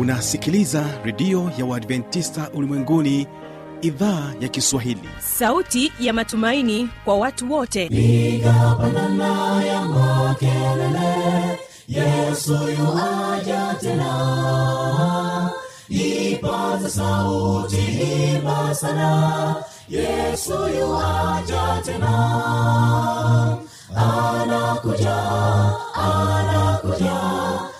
unasikiliza 0.00 0.84
redio 1.04 1.50
ya 1.58 1.64
uadventista 1.64 2.50
ulimwenguni 2.54 3.26
idhaa 3.82 4.32
ya 4.40 4.48
kiswahili. 4.48 5.08
Sauti 5.20 5.92
ya 6.00 6.12
matumaini 6.12 6.88
kwa 7.04 7.16
watu 7.18 7.52
wote. 7.52 7.86
Igapanana 7.86 9.64
ya 9.64 9.82
makelele 9.82 11.58
yesu 11.88 12.52
yuaja 12.52 13.74
tena. 13.80 15.50
Ipaza 15.88 16.90
sauti 16.90 17.76
himba 17.76 18.74
sana 18.74 19.54
yesu 19.88 20.52
yuaja 20.78 21.82
tena. 21.84 23.58
Anakuja 23.96 25.16
anakuja 25.94 27.16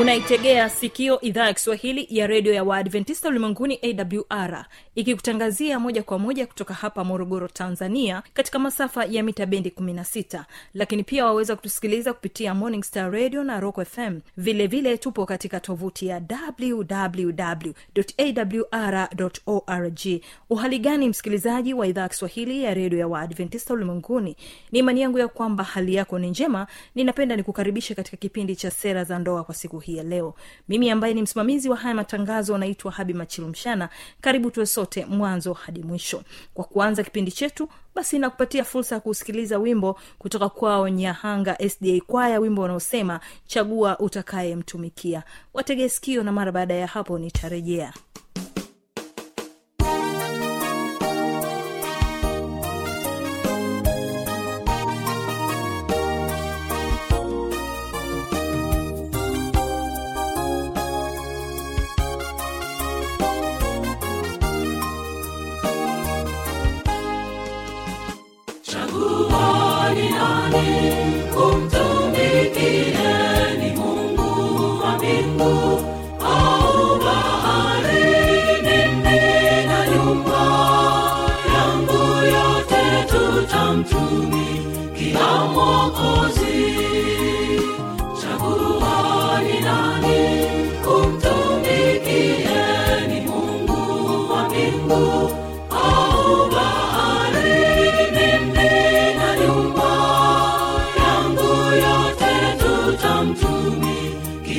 unaitegea 0.00 0.70
sikio 0.70 1.20
idhaa 1.20 1.46
ya 1.46 1.54
kiswahili 1.54 2.06
ya 2.10 2.26
redio 2.26 2.52
ya 2.54 2.64
waadventista 2.64 3.28
ulimwenguni 3.28 3.78
awr 3.82 4.64
ikikutangazia 4.94 5.80
moja 5.80 6.02
kwa 6.02 6.18
moja 6.18 6.46
kutoka 6.46 6.74
hapa 6.74 7.04
morogoro 7.04 7.48
tanzania 7.48 8.22
katika 8.34 8.58
masafa 8.58 9.04
ya 9.04 9.22
mita 9.22 9.46
bendi 9.46 9.68
16 9.68 10.44
lakini 10.74 11.04
pia 11.04 11.24
waweza 11.24 11.56
kutusikiliza 11.56 12.12
kupitia 12.12 12.54
morning 12.54 12.82
star 12.84 13.12
radio 13.12 13.44
na 13.44 13.60
rock 13.60 13.84
fm 13.84 14.20
vilevile 14.36 14.66
vile 14.66 14.98
tupo 14.98 15.26
katika 15.26 15.60
tovuti 15.60 16.06
ya 16.06 16.22
wwwawr 16.58 17.88
org. 19.46 20.00
Uhali 20.50 20.78
gani 20.78 21.08
msikilizaji 21.08 21.74
wa 21.74 21.86
idhaa 21.86 22.02
ya 22.02 22.08
kiswahili 22.08 22.62
ya 22.64 22.74
redio 22.74 22.98
ya 22.98 23.08
waadventista 23.08 23.74
ulimwenguni? 23.74 24.36
Ni 24.72 24.78
imani 24.78 25.00
yangu 25.00 25.18
ya 25.18 25.28
kwamba 25.28 25.64
hali 25.64 25.94
yako 25.94 26.18
ni 26.18 26.30
njema. 26.30 26.66
Ninapenda 26.94 27.36
nikukaribishe 27.36 27.94
katika 27.94 28.16
kipindi 28.16 28.56
cha 28.56 28.70
sera 28.70 29.04
za 29.04 29.18
ndoa 29.18 29.44
kwa 29.44 29.54
siku 29.54 29.83
hii 29.84 29.96
ya 29.96 30.02
leo. 30.04 30.34
Mimi 30.68 30.90
ambaye 30.90 31.14
ni 31.14 31.22
msimamizi 31.22 31.68
wa 31.68 31.76
haya 31.76 31.94
matangazo 31.94 32.58
naitwa 32.58 32.92
habi 32.92 33.14
machilumshana. 33.14 33.88
Karibu 34.20 34.50
tuwe 34.50 34.66
sote 34.66 35.04
mwanzo 35.06 35.52
hadi 35.52 35.82
mwisho. 35.82 36.22
Kwa 36.54 36.64
kuanza 36.64 37.02
kipindi 37.04 37.32
chetu 37.32 37.68
basi 37.94 38.18
nakupatia 38.18 38.64
fursa 38.64 38.94
ya 38.94 39.00
kusikiliza 39.00 39.58
wimbo 39.58 39.98
kutoka 40.18 40.48
kwao 40.48 40.88
nyahanga 40.88 41.58
sda 41.68 42.00
kwaya 42.06 42.40
wimbo 42.40 42.62
unaosema 42.62 43.20
chagua 43.46 43.98
utakayemtumikia. 43.98 45.22
Wategeskio 45.54 46.22
na 46.22 46.32
mara 46.32 46.52
baada 46.52 46.74
ya 46.74 46.86
hapo 46.86 47.18
nitarejea 47.18 47.92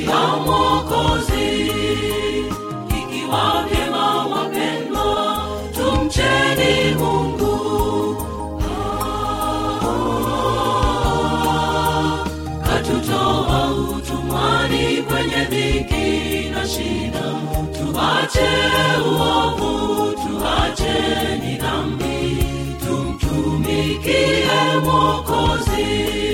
tutamtumikia 0.06 0.36
Mwokozi. 0.46 1.70
Ikiwa 2.88 3.64
vyema 3.70 4.26
wapendwa, 4.26 5.38
tumcheni 5.74 6.94
Mungu 6.94 7.56
katutoa 12.66 13.70
utumwani 13.96 15.02
kwenye 15.02 15.44
dhiki 15.50 16.48
na 16.50 16.68
shida. 16.68 17.24
Tuache 17.78 18.48
uovu, 19.08 20.12
tuache 20.12 20.94
ni 21.42 21.56
dhambi, 21.56 22.44
tumtumikie 22.86 24.46
Mwokozi. 24.84 26.25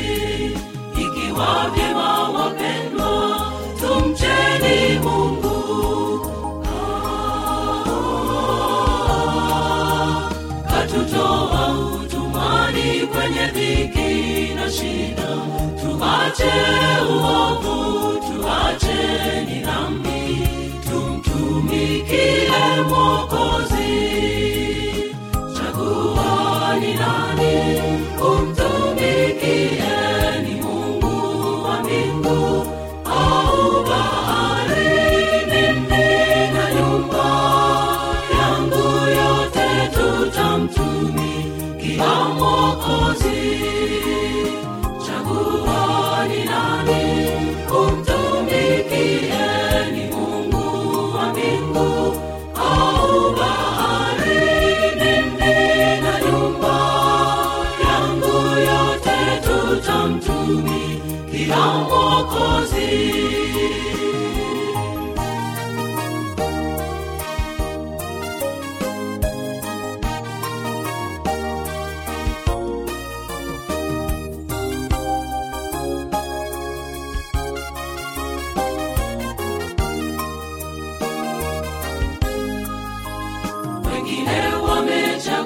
Shida. 14.77 15.29
Tuache 15.81 16.53
uovu, 17.11 17.77
tuache 18.27 18.99
ni 19.49 19.59
dhambi, 19.61 20.21
tumtumikie 20.85 22.51
Mwokozi. 22.89 23.32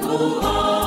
oh 0.09 0.86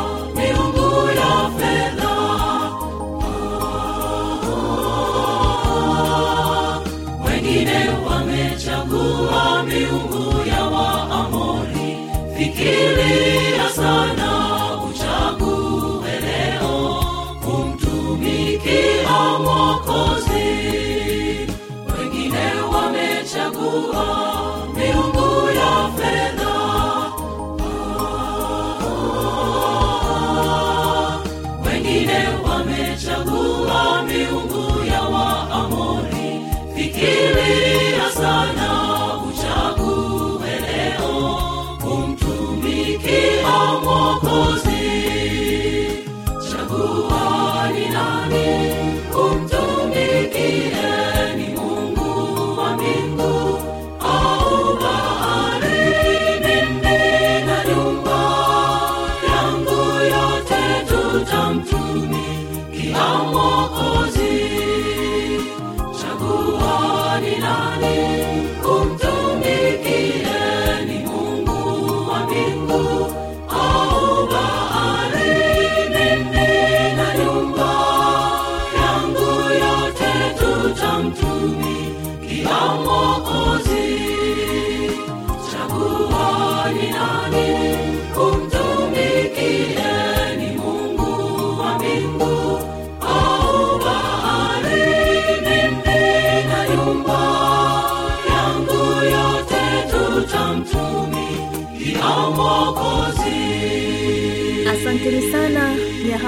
Asanteni 104.71 105.21
sana 105.31 105.78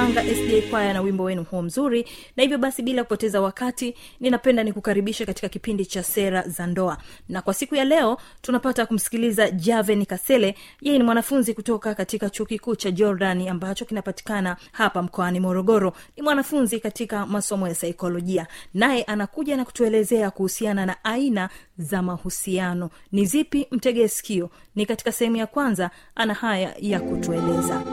mwanga 0.02 0.24
sda 0.36 0.62
kwaya 0.70 0.94
na 0.94 1.02
wimbo 1.02 1.24
wenu 1.24 1.44
huo 1.44 1.62
mzuri. 1.62 2.08
Na 2.38 2.44
hivyo 2.44 2.58
basi 2.58 2.82
bila 2.84 3.04
kupoteza 3.04 3.42
wakati 3.42 3.96
ninapenda 4.20 4.64
nikukaribishe 4.64 5.26
katika 5.26 5.50
kipindi 5.50 5.86
cha 5.86 6.04
sera 6.04 6.42
za 6.48 6.68
ndoa. 6.68 6.98
Na 7.30 7.42
kwa 7.42 7.54
siku 7.54 7.76
ya 7.76 7.86
leo 7.86 8.18
tunapata 8.42 8.86
kumsikiliza 8.86 9.52
javen 9.52 10.06
kasele. 10.06 10.56
Yeye 10.82 10.98
ni 10.98 11.04
mwanafunzi 11.04 11.54
kutoka 11.54 11.96
katika 11.96 12.30
chuo 12.30 12.46
kikuu 12.46 12.76
cha 12.76 12.92
jordani 12.92 13.50
ambacho 13.50 13.86
kinapatikana 13.86 14.58
hapa 14.72 15.02
mkoani 15.02 15.40
morogoro. 15.40 15.94
Ni 16.18 16.24
mwanafunzi 16.24 16.80
katika 16.80 17.26
masomo 17.26 17.68
ya 17.68 17.76
saikolojia. 17.76 18.48
Naye 18.74 19.04
anakuja 19.04 19.58
na 19.58 19.66
kutuelezea 19.66 20.32
kuhusiana 20.32 20.86
na 20.86 21.04
aina 21.04 21.50
za 21.78 22.02
mahusiano. 22.02 22.90
Ni 23.12 23.26
zipi 23.26 23.68
mtegee 23.72 24.08
sikio 24.08 24.50
ni 24.76 24.86
katika 24.86 25.12
sehemu 25.12 25.36
ya 25.38 25.48
kwanza 25.48 25.92
ana 26.16 26.34
haya 26.34 26.76
ya 26.80 27.00
kutueleza 27.00 27.84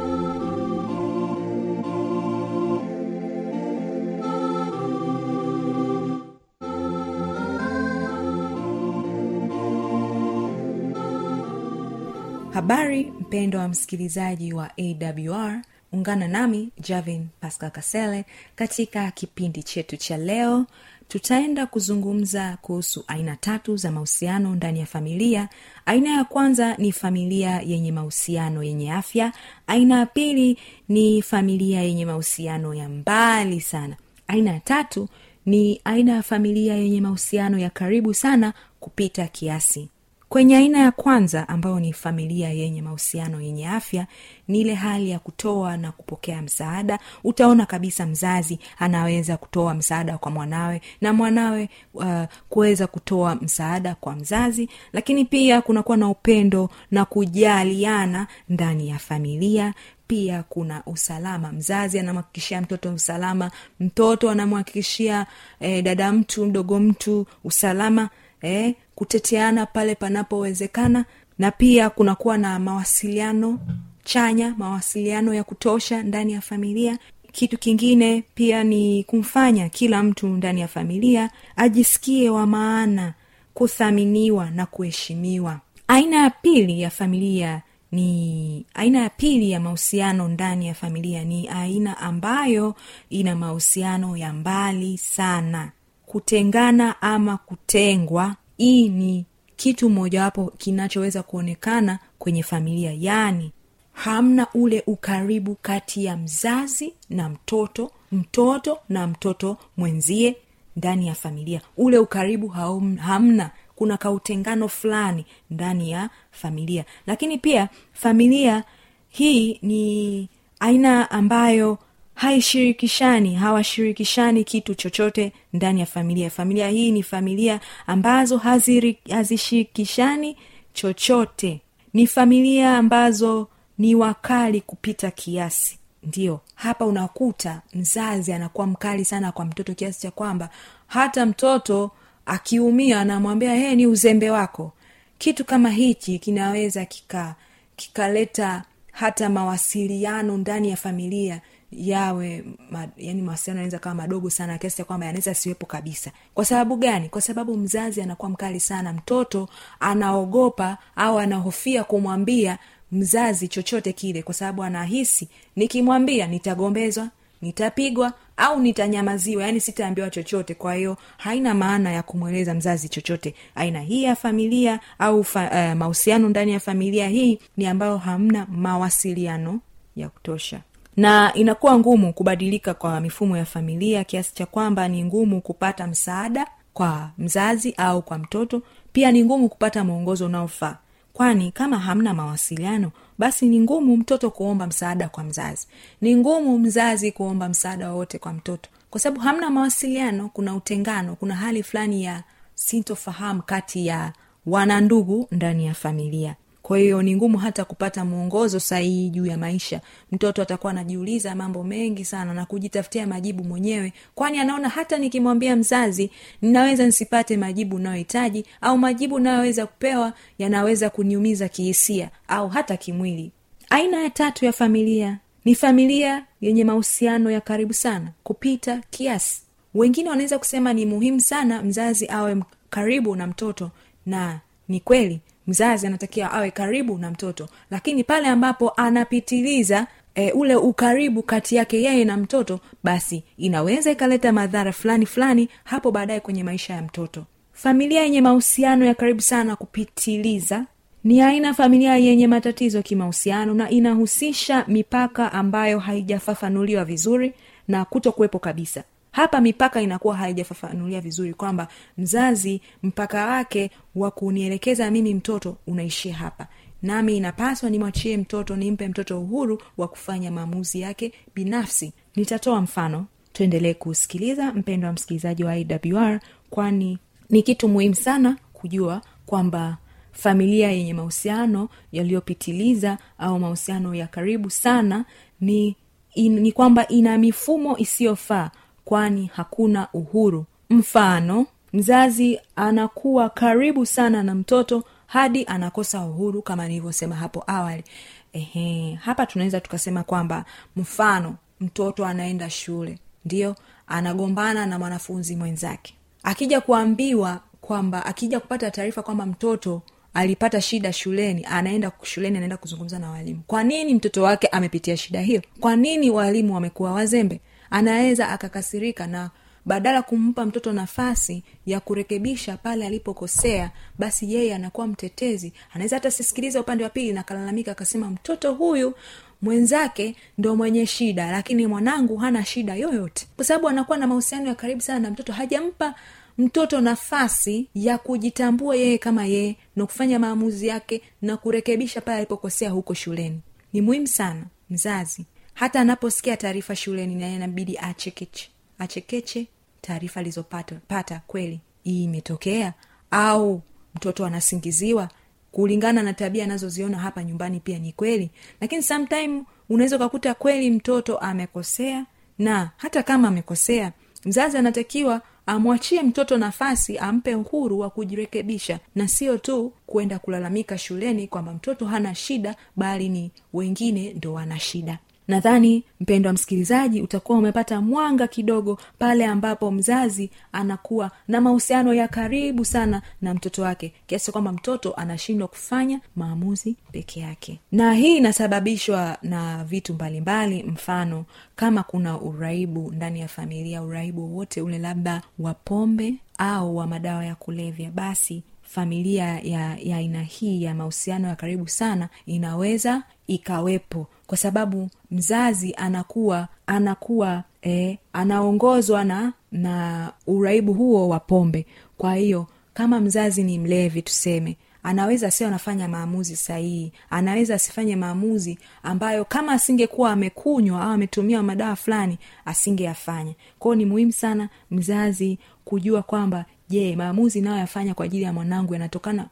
habari 12.58 13.04
mpendo 13.20 13.58
wa 13.58 13.68
msikilizaji 13.68 14.52
wa 14.52 14.70
awr 14.78 15.62
ungana 15.92 16.28
nami 16.28 16.70
javin 16.80 17.26
pascal 17.40 17.70
kasele 17.70 18.24
katika 18.56 19.10
kipindi 19.10 19.62
chetu 19.62 19.96
cha 19.96 20.16
leo. 20.16 20.66
Tutaenda 21.08 21.66
kuzungumza 21.66 22.58
kuhusu 22.62 23.04
aina 23.06 23.36
tatu 23.36 23.76
za 23.76 23.90
mahusiano 23.90 24.54
ndani 24.54 24.80
ya 24.80 24.86
familia. 24.86 25.48
Aina 25.86 26.10
ya 26.10 26.24
kwanza 26.24 26.74
ni 26.76 26.92
familia 26.92 27.60
yenye 27.60 27.92
mahusiano 27.92 28.62
yenye 28.62 28.92
afya. 28.92 29.32
Aina 29.66 29.98
ya 29.98 30.06
pili 30.06 30.58
ni 30.88 31.22
familia 31.22 31.82
yenye 31.82 32.06
mahusiano 32.06 32.74
ya 32.74 32.88
mbali 32.88 33.60
sana. 33.60 33.96
Aina 34.28 34.52
ya 34.52 34.60
tatu 34.60 35.08
ni 35.46 35.80
aina 35.84 36.12
ya 36.12 36.22
familia 36.22 36.74
yenye 36.76 37.00
mahusiano 37.00 37.58
ya 37.58 37.70
karibu 37.70 38.14
sana 38.14 38.52
kupita 38.80 39.26
kiasi 39.26 39.88
kwenye 40.28 40.56
aina 40.56 40.78
ya 40.78 40.90
kwanza 40.92 41.48
ambayo 41.48 41.80
ni 41.80 41.92
familia 41.92 42.48
yenye 42.50 42.82
mahusiano 42.82 43.40
yenye 43.40 43.68
afya 43.68 44.06
ni 44.48 44.60
ile 44.60 44.74
hali 44.74 45.10
ya 45.10 45.18
kutoa 45.18 45.76
na 45.76 45.92
kupokea 45.92 46.42
msaada. 46.42 46.98
Utaona 47.24 47.66
kabisa 47.66 48.06
mzazi 48.06 48.58
anaweza 48.78 49.36
kutoa 49.36 49.74
msaada 49.74 50.18
kwa 50.18 50.30
mwanawe 50.30 50.80
na 51.00 51.12
mwanawe 51.12 51.68
uh, 51.94 52.24
kuweza 52.48 52.86
kutoa 52.86 53.34
msaada 53.34 53.94
kwa 53.94 54.16
mzazi. 54.16 54.68
Lakini 54.92 55.24
pia 55.24 55.62
kunakuwa 55.62 55.96
na 55.96 56.08
upendo 56.08 56.70
na 56.90 57.04
kujaliana 57.04 58.26
ndani 58.48 58.88
ya 58.88 58.98
familia. 58.98 59.74
Pia 60.06 60.42
kuna 60.42 60.82
usalama. 60.86 61.52
Mzazi 61.52 61.98
anamhakikishia 61.98 62.60
mtoto 62.60 62.92
usalama. 62.94 63.50
Mtoto 63.80 64.30
anamhakikishia 64.30 65.26
eh, 65.60 65.82
dada 65.84 66.12
mtu 66.12 66.46
mdogo 66.46 66.80
mtu 66.80 67.26
usalama 67.44 68.08
eh, 68.42 68.74
kuteteana 68.94 69.66
pale 69.66 69.94
panapowezekana 69.94 71.04
na 71.38 71.50
pia 71.50 71.90
kunakuwa 71.90 72.38
na 72.38 72.58
mawasiliano 72.58 73.58
chanya 74.04 74.54
mawasiliano 74.58 75.34
ya 75.34 75.44
kutosha 75.44 76.02
ndani 76.02 76.32
ya 76.32 76.40
familia. 76.40 76.98
Kitu 77.32 77.58
kingine 77.58 78.24
pia 78.34 78.64
ni 78.64 79.04
kumfanya 79.04 79.68
kila 79.68 80.02
mtu 80.02 80.26
ndani 80.28 80.60
ya 80.60 80.68
familia 80.68 81.30
ajisikie 81.56 82.30
wa 82.30 82.46
maana 82.46 83.14
kuthaminiwa 83.54 84.50
na 84.50 84.66
kuheshimiwa. 84.66 85.60
Aina 85.88 86.16
ya 86.22 86.30
pili 86.30 86.80
ya 86.80 86.90
familia 86.90 87.62
ni 87.92 88.64
aina 88.74 88.98
ya 89.02 89.10
pili 89.10 89.50
ya 89.50 89.60
mahusiano 89.60 90.28
ndani 90.28 90.66
ya 90.68 90.74
familia 90.74 91.24
ni 91.24 91.48
aina 91.48 91.98
ambayo 91.98 92.74
ina 93.10 93.36
mahusiano 93.36 94.16
ya 94.16 94.32
mbali 94.32 94.98
sana 94.98 95.70
kutengana 96.08 97.02
ama 97.02 97.36
kutengwa 97.36 98.36
hii 98.56 98.88
ni 98.88 99.26
kitu 99.56 99.90
mojawapo 99.90 100.52
kinachoweza 100.58 101.22
kuonekana 101.22 101.98
kwenye 102.18 102.42
familia. 102.42 102.94
Yaani 102.98 103.52
hamna 103.92 104.46
ule 104.54 104.82
ukaribu 104.86 105.54
kati 105.62 106.04
ya 106.04 106.16
mzazi 106.16 106.94
na 107.10 107.28
mtoto 107.28 107.90
mtoto 108.12 108.78
na 108.88 109.06
mtoto 109.06 109.56
mwenzie 109.76 110.36
ndani 110.76 111.06
ya 111.08 111.14
familia. 111.14 111.60
Ule 111.76 111.98
ukaribu 111.98 112.48
haum, 112.48 112.96
hamna. 112.96 113.50
Kuna 113.76 113.96
kautengano 113.96 114.68
fulani 114.68 115.26
ndani 115.50 115.90
ya 115.90 116.10
familia. 116.30 116.84
Lakini 117.06 117.38
pia 117.38 117.68
familia 117.92 118.64
hii 119.08 119.58
ni 119.62 120.28
aina 120.60 121.10
ambayo 121.10 121.78
haishirikishani 122.18 123.34
hawashirikishani 123.34 124.44
kitu 124.44 124.74
chochote 124.74 125.32
ndani 125.52 125.80
ya 125.80 125.86
familia. 125.86 126.30
Familia 126.30 126.68
hii 126.68 126.90
ni 126.92 127.02
familia 127.02 127.60
ambazo 127.86 128.38
haziri, 128.38 128.98
hazishirikishani 129.10 130.36
chochote. 130.72 131.60
Ni 131.94 132.06
familia 132.06 132.76
ambazo 132.76 133.48
ni 133.78 133.94
wakali 133.94 134.60
kupita 134.60 135.10
kiasi. 135.10 135.78
Ndio 136.02 136.40
hapa 136.54 136.86
unakuta 136.86 137.62
mzazi 137.74 138.32
anakuwa 138.32 138.66
mkali 138.66 139.04
sana 139.04 139.32
kwa 139.32 139.44
mtoto 139.44 139.74
kiasi 139.74 140.00
cha 140.00 140.10
kwamba 140.10 140.50
hata 140.86 141.26
mtoto 141.26 141.90
akiumia 142.26 143.00
anamwambia 143.00 143.54
hey, 143.54 143.74
ni 143.74 143.86
uzembe 143.86 144.30
wako. 144.30 144.72
Kitu 145.18 145.44
kama 145.44 145.70
hichi 145.70 146.18
kinaweza 146.18 146.84
kika 146.84 147.34
kikaleta 147.76 148.64
hata 148.92 149.28
mawasiliano 149.30 150.36
ndani 150.36 150.70
ya 150.70 150.76
familia 150.76 151.40
yawe 151.72 152.44
ma, 152.70 152.88
yani 152.96 153.22
mawasiliano 153.22 153.58
yanaweza 153.60 153.78
kawa 153.78 153.94
madogo 153.94 154.30
sana 154.30 154.58
kiasi 154.58 154.76
cha 154.76 154.84
kwamba 154.84 155.06
yanaweza 155.06 155.30
asiwepo 155.30 155.66
kabisa. 155.66 156.10
Kwa 156.34 156.44
sababu 156.44 156.76
gani? 156.76 157.08
Kwa 157.08 157.20
sababu 157.20 157.56
mzazi 157.56 158.02
anakuwa 158.02 158.30
mkali 158.30 158.60
sana. 158.60 158.92
Mtoto 158.92 159.48
anaogopa 159.80 160.78
au 160.96 161.18
anahofia 161.18 161.84
kumwambia 161.84 162.58
mzazi 162.92 163.48
chochote 163.48 163.92
kile 163.92 164.22
kwa 164.22 164.34
sababu 164.34 164.62
anahisi 164.62 165.28
nikimwambia 165.56 166.26
nitagombezwa 166.26 167.08
nitapigwa 167.42 168.12
au 168.36 168.60
nitanyamaziwa. 168.60 169.42
Yaani 169.42 169.60
sitaambiwa 169.60 170.10
chochote. 170.10 170.54
Kwa 170.54 170.74
hiyo 170.74 170.96
haina 171.16 171.54
maana 171.54 171.92
ya 171.92 172.02
kumweleza 172.02 172.54
mzazi 172.54 172.88
chochote. 172.88 173.34
Aina 173.54 173.80
hii 173.80 174.02
ya 174.02 174.16
familia 174.16 174.80
au 174.98 175.24
fa, 175.24 175.50
uh, 175.72 175.78
mahusiano 175.78 176.28
ndani 176.28 176.52
ya 176.52 176.60
familia 176.60 177.08
hii 177.08 177.38
ni 177.56 177.66
ambayo 177.66 177.96
hamna 177.98 178.46
mawasiliano 178.50 179.60
ya 179.96 180.08
kutosha 180.08 180.60
na 180.98 181.34
inakuwa 181.34 181.78
ngumu 181.78 182.12
kubadilika 182.12 182.74
kwa 182.74 183.00
mifumo 183.00 183.36
ya 183.36 183.44
familia 183.44 184.04
kiasi 184.04 184.34
cha 184.34 184.46
kwamba 184.46 184.88
ni 184.88 185.04
ngumu 185.04 185.40
kupata 185.40 185.86
msaada 185.86 186.46
kwa 186.74 187.10
mzazi 187.18 187.74
au 187.76 188.02
kwa 188.02 188.18
mtoto. 188.18 188.62
Pia 188.92 189.12
ni 189.12 189.24
ngumu 189.24 189.48
kupata 189.48 189.84
mwongozo 189.84 190.26
unaofaa. 190.26 190.76
Kwani 191.12 191.52
kama 191.52 191.78
hamna 191.78 192.14
mawasiliano 192.14 192.90
basi 193.18 193.46
ni 193.48 193.60
ngumu 193.60 193.96
mtoto 193.96 194.30
kuomba 194.30 194.66
msaada 194.66 195.08
kwa 195.08 195.24
mzazi. 195.24 195.66
Ni 196.00 196.16
ngumu 196.16 196.58
mzazi 196.58 197.12
kuomba 197.12 197.48
msaada 197.48 197.90
wowote 197.90 198.18
kwa 198.18 198.32
mtoto. 198.32 198.70
Kwa 198.90 199.00
sababu 199.00 199.20
hamna 199.20 199.50
mawasiliano 199.50 200.28
kuna 200.28 200.54
utengano 200.56 201.14
kuna 201.16 201.36
hali 201.36 201.62
fulani 201.62 202.04
ya 202.04 202.22
sintofahamu 202.54 203.42
kati 203.42 203.86
ya 203.86 204.12
wanandugu 204.46 205.28
ndani 205.32 205.66
ya 205.66 205.74
familia 205.74 206.34
kwa 206.68 206.78
hiyo 206.78 207.02
ni 207.02 207.16
ngumu 207.16 207.38
hata 207.38 207.64
kupata 207.64 208.04
mwongozo 208.04 208.60
sahihi 208.60 209.10
juu 209.10 209.26
ya 209.26 209.38
maisha. 209.38 209.80
Mtoto 210.12 210.42
atakuwa 210.42 210.72
anajiuliza 210.72 211.34
mambo 211.34 211.64
mengi 211.64 212.04
sana 212.04 212.34
na 212.34 212.46
kujitafutia 212.46 213.06
majibu 213.06 213.44
mwenyewe. 213.44 213.92
Kwani 214.14 214.38
anaona 214.38 214.68
hata 214.68 214.98
nikimwambia 214.98 215.56
mzazi 215.56 216.10
ninaweza 216.42 216.86
nisipate 216.86 217.36
majibu 217.36 217.78
nayohitaji 217.78 218.44
au 218.60 218.78
majibu 218.78 219.18
nayoweza 219.18 219.66
kupewa 219.66 220.12
yanaweza 220.38 220.90
kuniumiza 220.90 221.48
kihisia 221.48 222.10
au 222.28 222.48
hata 222.48 222.76
kimwili. 222.76 223.30
Aina 223.70 224.02
ya 224.02 224.10
tatu 224.10 224.44
ya 224.44 224.52
familia 224.52 225.18
ni 225.44 225.54
familia 225.54 226.24
yenye 226.40 226.64
mahusiano 226.64 227.30
ya 227.30 227.40
karibu 227.40 227.72
sana 227.74 228.12
kupita 228.22 228.80
kiasi. 228.90 229.42
Wengine 229.74 230.08
wanaweza 230.10 230.38
kusema 230.38 230.72
ni 230.72 230.86
muhimu 230.86 231.20
sana 231.20 231.62
mzazi 231.62 232.08
awe 232.08 232.42
karibu 232.70 233.16
na 233.16 233.26
mtoto 233.26 233.70
na 234.06 234.40
ni 234.68 234.80
kweli 234.80 235.20
mzazi 235.48 235.86
anatakiwa 235.86 236.32
awe 236.32 236.50
karibu 236.50 236.98
na 236.98 237.10
mtoto 237.10 237.48
lakini 237.70 238.04
pale 238.04 238.28
ambapo 238.28 238.70
anapitiliza 238.70 239.86
e, 240.14 240.30
ule 240.32 240.56
ukaribu 240.56 241.22
kati 241.22 241.56
yake 241.56 241.82
yeye 241.82 242.04
na 242.04 242.16
mtoto 242.16 242.60
basi 242.84 243.24
inaweza 243.36 243.90
ikaleta 243.90 244.32
madhara 244.32 244.72
fulani 244.72 245.06
fulani 245.06 245.48
hapo 245.64 245.90
baadaye 245.90 246.20
kwenye 246.20 246.44
maisha 246.44 246.74
ya 246.74 246.82
mtoto. 246.82 247.24
Familia 247.52 248.02
yenye 248.02 248.20
mahusiano 248.20 248.84
ya 248.84 248.94
karibu 248.94 249.20
sana 249.20 249.56
kupitiliza 249.56 250.64
ni 251.04 251.20
aina 251.22 251.54
familia 251.54 251.96
yenye 251.96 252.26
matatizo 252.26 252.82
kimahusiano 252.82 253.54
na 253.54 253.70
inahusisha 253.70 254.64
mipaka 254.68 255.32
ambayo 255.32 255.78
haijafafanuliwa 255.78 256.84
vizuri 256.84 257.32
na 257.68 257.84
kuto 257.84 258.12
kuwepo 258.12 258.38
kabisa 258.38 258.84
hapa 259.18 259.40
mipaka 259.40 259.80
inakuwa 259.82 260.16
haijafafanulia 260.16 261.00
vizuri 261.00 261.34
kwamba 261.34 261.68
mzazi 261.98 262.60
mpaka 262.82 263.26
wake 263.26 263.70
wa 263.94 264.10
kunielekeza 264.10 264.90
mimi 264.90 265.14
mtoto 265.14 265.56
unaishia 265.66 266.14
hapa. 266.14 266.46
Nami 266.82 267.16
inapaswa 267.16 267.70
nimwachie 267.70 268.16
mtoto 268.16 268.56
nimpe 268.56 268.88
mtoto 268.88 269.20
uhuru 269.20 269.62
wa 269.76 269.88
kufanya 269.88 270.30
maamuzi 270.30 270.80
yake 270.80 271.12
binafsi. 271.34 271.92
Nitatoa 272.16 272.60
mfano. 272.60 273.06
Tuendelee 273.32 273.74
kusikiliza 273.74 274.52
mpendo 274.52 274.86
wa 274.86 274.92
msikilizaji 274.92 275.44
wa 275.44 275.52
awr 275.52 276.20
kwani 276.50 276.98
ni 277.30 277.42
kitu 277.42 277.68
muhimu 277.68 277.94
sana 277.94 278.36
kujua 278.52 279.00
kwamba 279.26 279.76
familia 280.12 280.70
yenye 280.72 280.94
mahusiano 280.94 281.68
yaliyopitiliza 281.92 282.98
au 283.18 283.38
mahusiano 283.38 283.94
ya 283.94 284.06
karibu 284.06 284.50
sana 284.50 285.04
ni 285.40 285.76
in, 286.14 286.40
ni 286.40 286.52
kwamba 286.52 286.88
ina 286.88 287.18
mifumo 287.18 287.78
isiyofaa 287.78 288.50
kwani 288.88 289.30
hakuna 289.34 289.88
uhuru. 289.92 290.44
Mfano 290.70 291.46
mzazi 291.72 292.40
anakuwa 292.56 293.30
karibu 293.30 293.86
sana 293.86 294.22
na 294.22 294.34
mtoto 294.34 294.84
hadi 295.06 295.44
anakosa 295.44 296.04
uhuru 296.04 296.42
kama 296.42 296.68
nilivyosema 296.68 297.14
hapo 297.14 297.44
awali. 297.46 297.84
Ehe, 298.32 298.94
hapa 299.02 299.26
tunaweza 299.26 299.60
tukasema 299.60 300.02
kwamba 300.02 300.44
mfano 300.76 301.34
mtoto 301.60 302.06
anaenda 302.06 302.50
shule. 302.50 302.98
Ndio 303.24 303.54
anagombana 303.86 304.66
na 304.66 304.78
mwanafunzi 304.78 305.36
mwenzake. 305.36 305.94
Akija 306.22 306.60
kuambiwa 306.60 307.40
kwamba 307.60 308.06
akija 308.06 308.40
kupata 308.40 308.70
taarifa 308.70 309.02
kwamba 309.02 309.26
mtoto 309.26 309.82
alipata 310.14 310.60
shida 310.60 310.92
shuleni 310.92 311.44
anaenda 311.50 311.92
shuleni 312.02 312.36
anaenda 312.36 312.56
kuzungumza 312.56 312.98
na 312.98 313.10
walimu. 313.10 313.42
Kwa 313.46 313.64
nini 313.64 313.94
mtoto 313.94 314.22
wake 314.22 314.46
amepitia 314.46 314.96
shida 314.96 315.20
hiyo? 315.20 315.42
Kwa 315.60 315.76
nini 315.76 316.10
walimu 316.10 316.54
wamekuwa 316.54 316.92
wazembe 316.92 317.40
anaweza 317.70 318.28
akakasirika 318.28 319.06
na 319.06 319.30
badala 319.64 320.02
kumpa 320.02 320.46
mtoto 320.46 320.72
nafasi 320.72 321.42
ya 321.66 321.80
kurekebisha 321.80 322.56
pale 322.56 322.86
alipokosea 322.86 323.70
basi 323.98 324.34
yeye 324.34 324.54
anakuwa 324.54 324.86
mtetezi. 324.86 325.52
Anaweza 325.74 325.96
hata 325.96 326.10
sisikiliza 326.10 326.60
upande 326.60 326.84
wa 326.84 326.90
pili 326.90 327.12
nakalalamika 327.12 327.72
akasema 327.72 328.10
mtoto 328.10 328.52
huyu 328.52 328.94
mwenzake 329.42 330.16
ndo 330.38 330.56
mwenye 330.56 330.86
shida 330.86 331.32
lakini 331.32 331.66
mwanangu 331.66 332.16
hana 332.16 332.44
shida 332.44 332.74
yoyote. 332.74 333.26
Kwa 333.36 333.44
sababu 333.44 333.68
anakuwa 333.68 333.98
na 333.98 334.06
mahusiano 334.06 334.46
ya 334.48 334.54
karibu 334.54 334.80
sana 334.80 335.00
na 335.00 335.10
mtoto 335.10 335.32
hajampa 335.32 335.94
mtoto 336.38 336.80
nafasi 336.80 337.68
ya 337.74 337.98
kujitambua 337.98 338.76
yeye 338.76 338.98
kama 338.98 339.26
yeye 339.26 339.56
na 339.76 339.86
kufanya 339.86 340.18
maamuzi 340.18 340.66
yake 340.66 341.02
na 341.22 341.36
kurekebisha 341.36 342.00
pale 342.00 342.16
alipokosea 342.16 342.70
huko 342.70 342.94
shuleni. 342.94 343.40
Ni 343.72 343.80
muhimu 343.80 344.06
sana 344.06 344.44
mzazi 344.70 345.26
hata 345.58 345.80
anaposikia 345.80 346.36
taarifa 346.36 346.76
shuleni 346.76 347.14
naye 347.14 347.34
inabidi 347.36 347.78
achekeche. 347.78 348.48
Achekeche 348.78 349.46
taarifa 349.80 350.20
alizopata. 350.20 350.76
Pata 350.88 351.20
kweli 351.26 351.60
hii 351.84 352.04
imetokea? 352.04 352.72
Au 353.10 353.62
mtoto 353.94 354.26
anasingiziwa? 354.26 355.08
Kulingana 355.52 356.02
na 356.02 356.12
tabia 356.12 356.44
anazoziona 356.44 356.98
hapa 356.98 357.24
nyumbani 357.24 357.60
pia 357.60 357.78
ni 357.78 357.92
kweli. 357.92 358.30
Lakini 358.60 358.82
sometime 358.82 359.42
unaweza 359.68 359.96
ukakuta 359.96 360.34
kweli 360.34 360.70
mtoto 360.70 361.18
amekosea 361.18 362.06
na 362.38 362.70
hata 362.76 363.02
kama 363.02 363.28
amekosea 363.28 363.92
mzazi 364.24 364.56
anatakiwa 364.58 365.22
amwachie 365.46 366.02
mtoto 366.02 366.38
nafasi 366.38 366.98
ampe 366.98 367.34
uhuru 367.34 367.78
wa 367.78 367.90
kujirekebisha. 367.90 368.80
Na 368.94 369.08
sio 369.08 369.38
tu 369.38 369.72
kwenda 369.86 370.18
kulalamika 370.18 370.78
shuleni 370.78 371.28
kwamba 371.28 371.52
mtoto 371.52 371.86
hana 371.86 372.14
shida 372.14 372.56
bali 372.76 373.08
ni 373.08 373.30
wengine 373.52 374.12
ndo 374.14 374.32
wana 374.32 374.58
shida 374.58 374.98
nadhani 375.28 375.84
mpendo 376.00 376.28
wa 376.28 376.32
msikilizaji 376.32 377.02
utakuwa 377.02 377.38
umepata 377.38 377.80
mwanga 377.80 378.26
kidogo 378.28 378.78
pale 378.98 379.26
ambapo 379.26 379.70
mzazi 379.70 380.30
anakuwa 380.52 381.10
na 381.28 381.40
mahusiano 381.40 381.94
ya 381.94 382.08
karibu 382.08 382.64
sana 382.64 383.02
na 383.22 383.34
mtoto 383.34 383.62
wake 383.62 383.92
kiasi 384.06 384.32
kwamba 384.32 384.52
mtoto 384.52 384.92
anashindwa 384.94 385.48
kufanya 385.48 386.00
maamuzi 386.16 386.76
peke 386.92 387.20
yake. 387.20 387.60
Na 387.72 387.94
hii 387.94 388.16
inasababishwa 388.16 389.18
na 389.22 389.64
vitu 389.64 389.94
mbalimbali 389.94 390.56
mbali, 390.56 390.72
mfano 390.72 391.24
kama 391.56 391.82
kuna 391.82 392.20
uraibu 392.20 392.92
ndani 392.92 393.20
ya 393.20 393.28
familia 393.28 393.82
uraibu 393.82 394.22
wowote 394.22 394.62
ule 394.62 394.78
labda 394.78 395.22
wa 395.38 395.54
pombe 395.54 396.14
au 396.38 396.76
wa 396.76 396.86
madawa 396.86 397.24
ya 397.24 397.34
kulevya 397.34 397.90
basi 397.90 398.42
familia 398.68 399.24
ya 399.40 399.76
ya 399.78 399.96
aina 399.96 400.22
hii 400.22 400.62
ya 400.62 400.74
mahusiano 400.74 401.28
ya 401.28 401.36
karibu 401.36 401.68
sana 401.68 402.08
inaweza 402.26 403.02
ikawepo. 403.26 404.06
Kwa 404.26 404.38
sababu 404.38 404.90
mzazi 405.10 405.74
anakuwa 405.74 406.48
anakuwa 406.66 407.44
eh, 407.62 407.98
anaongozwa 408.12 409.04
na 409.04 409.32
na 409.52 410.12
uraibu 410.26 410.72
huo 410.72 411.08
wa 411.08 411.20
pombe. 411.20 411.66
Kwa 411.98 412.14
hiyo 412.14 412.46
kama 412.74 413.00
mzazi 413.00 413.42
ni 413.42 413.58
mlevi 413.58 414.02
tuseme 414.02 414.56
anaweza 414.82 415.30
sio 415.30 415.46
anafanya 415.48 415.88
maamuzi 415.88 416.36
sahihi. 416.36 416.92
Anaweza 417.10 417.54
asifanye 417.54 417.96
maamuzi 417.96 418.58
ambayo 418.82 419.24
kama 419.24 419.52
asingekuwa 419.52 420.12
amekunywa 420.12 420.82
au 420.82 420.90
ametumia 420.90 421.42
madawa 421.42 421.76
fulani 421.76 422.18
asingeyafanya. 422.44 423.34
Kwao 423.58 423.74
ni 423.74 423.84
muhimu 423.84 424.12
sana 424.12 424.48
mzazi 424.70 425.38
kujua 425.64 426.02
kwamba 426.02 426.44
je 426.68 426.96
maamuzi 426.96 427.40
nayoyafanya 427.40 427.94
kwa 427.94 428.04
ajili 428.04 428.22
ya 428.22 428.32
mwanangu 428.32 428.72
yanatokana 428.72 429.26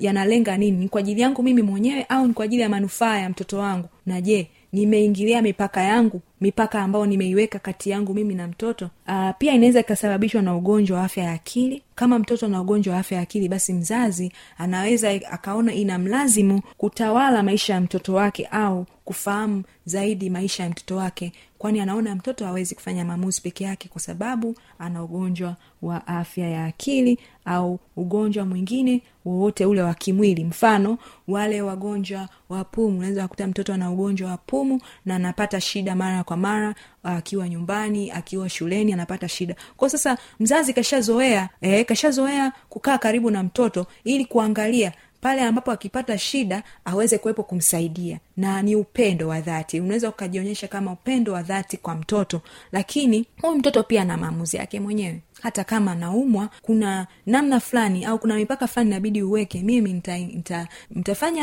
yanalenga 0.00 0.50
yana 0.50 0.56
nini? 0.58 0.76
Ni 0.76 0.88
kwa 0.88 1.00
ajili 1.00 1.20
yangu 1.20 1.42
mimi 1.42 1.62
mwenyewe 1.62 2.06
au 2.08 2.26
ni 2.26 2.32
kwa 2.34 2.44
ajili 2.44 2.62
ya 2.62 2.68
manufaa 2.68 3.18
ya 3.18 3.28
mtoto 3.30 3.58
wangu? 3.58 3.88
Na 4.06 4.20
je 4.20 4.48
nimeingilia 4.72 5.42
mipaka 5.42 5.82
yangu 5.82 6.20
mipaka 6.40 6.82
ambayo 6.82 7.06
nimeiweka 7.06 7.58
kati 7.58 7.90
yangu 7.90 8.14
mimi 8.14 8.34
na 8.34 8.48
mtoto? 8.48 8.90
Aa, 9.06 9.32
pia 9.32 9.52
inaweza 9.52 9.80
ikasababishwa 9.80 10.42
na 10.42 10.56
ugonjwa 10.56 10.98
wa 10.98 11.04
afya 11.04 11.24
ya 11.24 11.32
akili. 11.32 11.82
Kama 11.94 12.18
mtoto 12.18 12.46
ana 12.46 12.60
ugonjwa 12.60 12.94
wa 12.94 13.00
afya 13.00 13.16
ya 13.16 13.22
akili 13.22 13.48
basi 13.48 13.72
mzazi 13.72 14.32
anaweza 14.58 15.10
akaona 15.30 15.74
ina 15.74 15.98
mlazimu 15.98 16.62
kutawala 16.78 17.42
maisha 17.42 17.74
ya 17.74 17.80
mtoto 17.80 18.14
wake 18.14 18.46
au 18.50 18.86
kufahamu 19.04 19.62
zaidi 19.84 20.30
maisha 20.30 20.62
ya 20.62 20.70
mtoto 20.70 20.96
wake 20.96 21.32
kwani 21.64 21.80
anaona 21.80 22.14
mtoto 22.14 22.44
hawezi 22.46 22.74
kufanya 22.74 23.04
maamuzi 23.04 23.40
peke 23.40 23.64
yake 23.64 23.88
kwa 23.88 24.00
sababu 24.00 24.54
ana 24.78 25.02
ugonjwa 25.04 25.56
wa 25.82 26.06
afya 26.06 26.48
ya 26.50 26.64
akili 26.64 27.18
au 27.44 27.80
ugonjwa 27.96 28.44
mwingine 28.46 29.02
wowote 29.24 29.66
ule 29.66 29.82
wa 29.82 29.94
kimwili. 29.94 30.44
Mfano 30.44 30.98
wale 31.28 31.62
wagonjwa 31.62 32.28
wa 32.48 32.64
pumu. 32.64 32.98
Unaweza 32.98 33.22
kukuta 33.22 33.46
mtoto 33.46 33.74
ana 33.74 33.90
ugonjwa 33.90 34.30
wa 34.30 34.36
pumu 34.36 34.80
na 35.04 35.16
anapata 35.16 35.60
shida 35.60 35.94
mara 35.94 36.24
kwa 36.24 36.36
mara 36.36 36.74
akiwa 37.02 37.48
nyumbani 37.48 38.10
akiwa 38.10 38.48
shuleni 38.48 38.92
anapata 38.92 39.28
shida. 39.28 39.54
Kwao 39.76 39.88
sasa 39.88 40.18
mzazi 40.40 40.72
kashazoea 40.72 41.48
eh, 41.60 41.84
kashazoea 41.86 42.52
kukaa 42.68 42.98
karibu 42.98 43.30
na 43.30 43.42
mtoto 43.42 43.86
ili 44.04 44.24
kuangalia 44.24 44.92
pale 45.24 45.42
ambapo 45.42 45.70
akipata 45.72 46.18
shida 46.18 46.62
aweze 46.84 47.18
kuwepo 47.18 47.42
kumsaidia. 47.42 48.18
Na 48.36 48.62
ni 48.62 48.76
upendo 48.76 49.28
wa 49.28 49.40
dhati. 49.40 49.80
Unaweza 49.80 50.08
ukajionyesha 50.08 50.68
kama 50.68 50.92
upendo 50.92 51.32
wa 51.32 51.42
dhati 51.42 51.76
kwa 51.76 51.94
mtoto 51.94 52.40
lakini 52.72 53.26
huyu 53.42 53.56
mtoto 53.58 53.82
pia 53.82 54.02
ana 54.02 54.16
maamuzi 54.16 54.56
yake 54.56 54.80
mwenyewe. 54.80 55.20
Hata 55.42 55.64
kama 55.64 55.92
anaumwa 55.92 56.48
kuna 56.62 57.06
namna 57.26 57.60
fulani 57.60 58.04
au 58.04 58.18
kuna 58.18 58.34
mipaka 58.36 58.66
fulani 58.66 58.90
inabidi 58.90 59.22
uweke. 59.22 59.62
Mimi 59.62 59.92
nita, 59.92 60.68